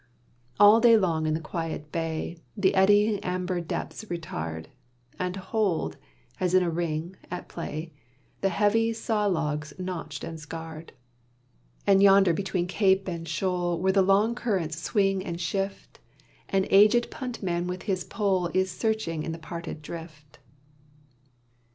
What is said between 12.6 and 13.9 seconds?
cape and shoal,